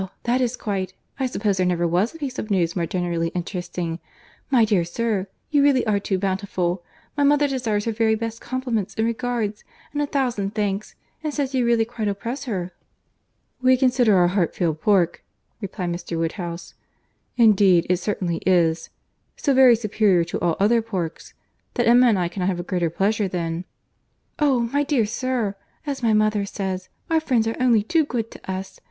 [0.23, 3.99] that is quite—I suppose there never was a piece of news more generally interesting.
[4.49, 6.83] My dear sir, you really are too bountiful.
[7.15, 11.53] My mother desires her very best compliments and regards, and a thousand thanks, and says
[11.53, 12.73] you really quite oppress her."
[13.61, 15.23] "We consider our Hartfield pork,"
[15.61, 16.17] replied Mr.
[16.17, 18.89] Woodhouse—"indeed it certainly is,
[19.37, 21.21] so very superior to all other pork,
[21.75, 23.65] that Emma and I cannot have a greater pleasure than—"
[24.39, 24.61] "Oh!
[24.61, 25.53] my dear sir,
[25.85, 28.79] as my mother says, our friends are only too good to us.